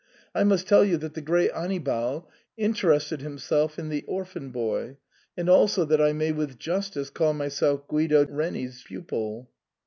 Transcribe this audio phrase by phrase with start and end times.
[0.33, 4.49] I must tell you that the great Annibal * in terested himself in the orphan
[4.49, 4.97] boy,
[5.37, 9.51] and also that I may with justice call myself Guido Reni's ^ pupil."